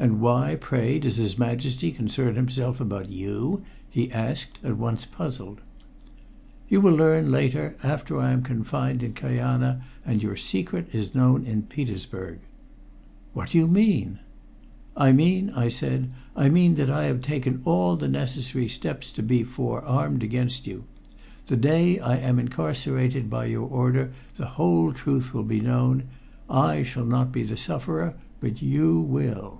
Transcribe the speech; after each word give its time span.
"And 0.00 0.22
why, 0.22 0.56
pray, 0.58 0.98
does 0.98 1.16
his 1.16 1.38
Majesty 1.38 1.90
concern 1.92 2.34
himself 2.34 2.80
about 2.80 3.10
you?" 3.10 3.60
he 3.90 4.10
asked, 4.10 4.58
at 4.64 4.78
once 4.78 5.04
puzzled. 5.04 5.60
"You 6.70 6.80
will 6.80 6.94
learn 6.94 7.30
later, 7.30 7.76
after 7.82 8.18
I 8.18 8.30
am 8.30 8.40
confined 8.40 9.02
in 9.02 9.12
Kajana 9.12 9.82
and 10.06 10.22
your 10.22 10.36
secret 10.36 10.88
is 10.94 11.14
known 11.14 11.44
in 11.44 11.64
Petersburg." 11.64 12.38
"What 13.34 13.50
do 13.50 13.58
you 13.58 13.66
mean?" 13.66 14.20
"I 14.96 15.12
mean," 15.12 15.50
I 15.50 15.68
said, 15.68 16.10
"I 16.34 16.48
mean 16.48 16.76
that 16.76 16.88
I 16.88 17.04
have 17.04 17.20
taken 17.20 17.60
all 17.66 17.94
the 17.94 18.08
necessary 18.08 18.68
steps 18.68 19.12
to 19.12 19.22
be 19.22 19.42
forearmed 19.44 20.22
against 20.22 20.66
you. 20.66 20.84
The 21.44 21.58
day 21.58 21.98
I 21.98 22.16
am 22.16 22.38
incarcerated 22.38 23.28
by 23.28 23.44
your 23.52 23.68
order, 23.68 24.12
the 24.36 24.46
whole 24.56 24.94
truth 24.94 25.34
will 25.34 25.42
be 25.44 25.60
known. 25.60 26.04
I 26.48 26.84
shall 26.84 27.04
not 27.04 27.30
be 27.32 27.42
the 27.42 27.58
sufferer 27.58 28.14
but 28.40 28.62
you 28.62 28.98
will." 28.98 29.58